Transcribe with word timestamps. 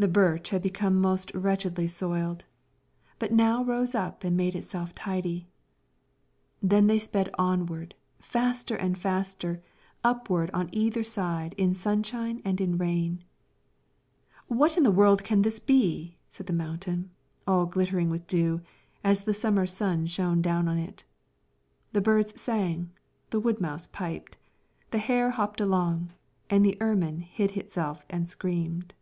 The 0.00 0.06
birch 0.06 0.50
had 0.50 0.62
become 0.62 1.00
most 1.00 1.34
wretchedly 1.34 1.88
soiled, 1.88 2.44
but 3.18 3.32
now 3.32 3.64
rose 3.64 3.96
up 3.96 4.22
and 4.22 4.36
made 4.36 4.54
itself 4.54 4.94
tidy. 4.94 5.48
Then 6.62 6.86
they 6.86 7.00
sped 7.00 7.28
onward, 7.36 7.96
faster 8.20 8.76
and 8.76 8.96
faster, 8.96 9.60
upward 10.04 10.50
and 10.54 10.68
on 10.68 10.68
either 10.70 11.02
side, 11.02 11.52
in 11.58 11.74
sunshine 11.74 12.40
and 12.44 12.60
in 12.60 12.78
rain. 12.78 13.24
"What 14.46 14.76
in 14.76 14.84
the 14.84 14.92
world 14.92 15.24
can 15.24 15.42
this 15.42 15.58
be?" 15.58 16.16
said 16.28 16.46
the 16.46 16.52
mountain, 16.52 17.10
all 17.44 17.66
glittering 17.66 18.08
with 18.08 18.24
dew, 18.28 18.60
as 19.02 19.24
the 19.24 19.34
summer 19.34 19.66
sun 19.66 20.06
shone 20.06 20.40
down 20.40 20.68
on 20.68 20.78
it. 20.78 21.02
The 21.92 22.00
birds 22.00 22.40
sang, 22.40 22.92
the 23.30 23.40
wood 23.40 23.60
mouse 23.60 23.88
piped, 23.88 24.38
the 24.92 24.98
hare 24.98 25.30
hopped 25.32 25.60
along, 25.60 26.10
and 26.48 26.64
the 26.64 26.80
ermine 26.80 27.22
hid 27.22 27.56
itself 27.56 28.04
and 28.08 28.30
screamed. 28.30 28.94